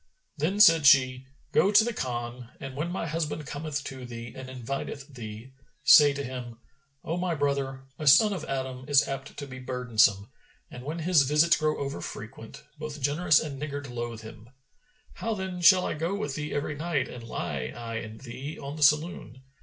Then 0.35 0.59
said 0.59 0.87
she, 0.87 1.27
"Go 1.51 1.71
to 1.71 1.83
the 1.83 1.93
Khan 1.93 2.49
and, 2.59 2.75
when 2.75 2.89
my 2.89 3.05
husband 3.05 3.45
cometh 3.45 3.83
to 3.83 4.03
thee 4.03 4.33
and 4.35 4.49
inviteth 4.49 5.13
thee, 5.13 5.53
say 5.83 6.11
to 6.11 6.23
him, 6.23 6.57
'O 7.03 7.17
my 7.17 7.35
brother, 7.35 7.83
a 7.99 8.07
son 8.07 8.33
of 8.33 8.43
Adam 8.45 8.83
is 8.87 9.07
apt 9.07 9.37
to 9.37 9.45
be 9.45 9.59
burdensome, 9.59 10.31
and 10.71 10.83
when 10.83 10.97
his 10.97 11.21
visits 11.21 11.55
grow 11.57 11.77
over 11.77 12.01
frequent, 12.01 12.63
both 12.79 12.99
generous 12.99 13.39
and 13.39 13.59
niggard 13.59 13.89
loathe 13.91 14.21
him.[FN#421] 14.21 14.53
How 15.13 15.35
then 15.35 15.61
shall 15.61 15.85
I 15.85 15.93
go 15.93 16.15
with 16.15 16.33
thee 16.33 16.51
every 16.51 16.73
night 16.73 17.07
and 17.07 17.23
lie 17.23 17.71
I 17.77 17.97
and 17.97 18.21
thee, 18.21 18.57
on 18.57 18.77
the 18.77 18.81
saloon? 18.81 19.43